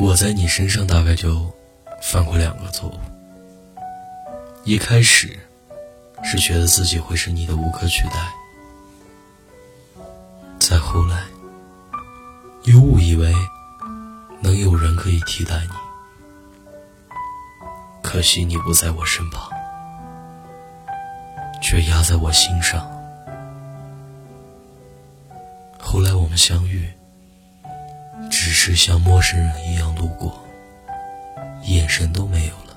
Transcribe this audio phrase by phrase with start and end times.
[0.00, 1.46] 我在你身上大概就
[2.00, 2.98] 犯过两个错误。
[4.64, 5.38] 一开始
[6.24, 8.14] 是觉得自己会是你的无可取代，
[10.58, 11.22] 再后来
[12.64, 13.30] 又误以为
[14.40, 15.70] 能有人可以替代你。
[18.02, 19.50] 可惜你不在我身旁，
[21.60, 22.90] 却压在我心上。
[25.78, 26.90] 后来我们相遇，
[28.62, 30.38] 只是像陌生人一样路过，
[31.62, 32.76] 眼神都没有了，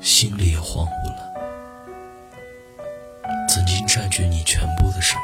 [0.00, 1.32] 心里也荒芜了。
[3.48, 5.20] 曾经占据你全部的生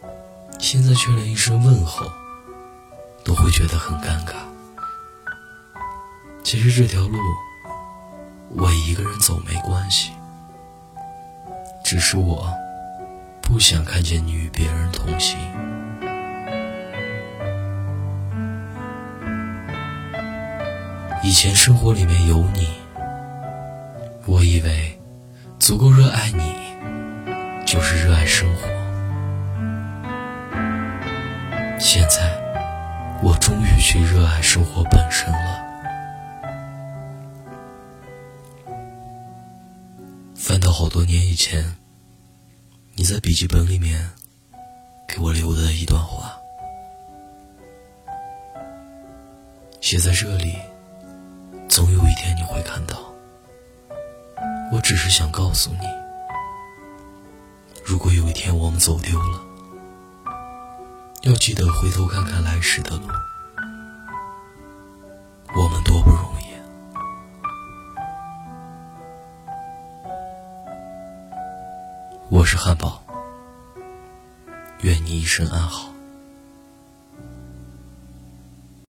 [0.00, 0.08] 活，
[0.60, 2.06] 现在却连一声问候
[3.24, 4.34] 都会觉得很尴尬。
[6.44, 7.18] 其实这条路，
[8.50, 10.12] 我一个人走没关系，
[11.82, 12.48] 只是我
[13.42, 15.36] 不想看见你与别人同行。
[21.24, 22.68] 以前生活里面有你，
[24.26, 25.00] 我以为
[25.60, 26.52] 足够热爱你，
[27.64, 28.62] 就是热爱生活。
[31.78, 32.36] 现在，
[33.22, 35.62] 我终于去热爱生活本身了。
[40.34, 41.76] 翻到好多年以前，
[42.96, 44.10] 你在笔记本里面
[45.06, 46.32] 给我留的一段话，
[49.80, 50.56] 写在这里，
[51.74, 52.98] 总有一天你会看到。
[54.70, 55.86] 我只是想告诉你，
[57.82, 59.40] 如果有一天我们走丢了，
[61.22, 63.06] 要记得回头看看来时的路，
[65.56, 66.44] 我们多不容易。
[72.28, 73.02] 我是汉堡，
[74.82, 75.91] 愿你一生安好。